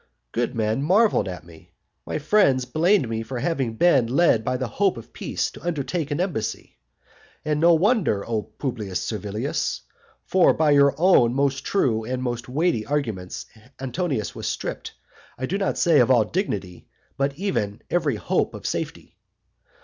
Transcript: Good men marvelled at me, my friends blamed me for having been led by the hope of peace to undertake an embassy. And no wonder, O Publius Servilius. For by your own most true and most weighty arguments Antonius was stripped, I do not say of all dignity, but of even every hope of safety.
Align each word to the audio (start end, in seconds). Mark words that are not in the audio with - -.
Good 0.31 0.55
men 0.55 0.81
marvelled 0.81 1.27
at 1.27 1.45
me, 1.45 1.73
my 2.07 2.17
friends 2.17 2.65
blamed 2.65 3.07
me 3.07 3.21
for 3.21 3.37
having 3.37 3.75
been 3.75 4.07
led 4.07 4.43
by 4.43 4.57
the 4.57 4.65
hope 4.67 4.97
of 4.97 5.13
peace 5.13 5.51
to 5.51 5.61
undertake 5.61 6.09
an 6.09 6.19
embassy. 6.19 6.77
And 7.45 7.59
no 7.59 7.75
wonder, 7.75 8.25
O 8.27 8.41
Publius 8.41 8.99
Servilius. 8.99 9.81
For 10.25 10.55
by 10.55 10.71
your 10.71 10.95
own 10.97 11.35
most 11.35 11.63
true 11.65 12.03
and 12.03 12.23
most 12.23 12.49
weighty 12.49 12.83
arguments 12.83 13.45
Antonius 13.79 14.33
was 14.33 14.47
stripped, 14.47 14.93
I 15.37 15.45
do 15.45 15.59
not 15.59 15.77
say 15.77 15.99
of 15.99 16.09
all 16.09 16.23
dignity, 16.25 16.87
but 17.15 17.33
of 17.33 17.37
even 17.37 17.83
every 17.91 18.15
hope 18.15 18.55
of 18.55 18.65
safety. 18.65 19.19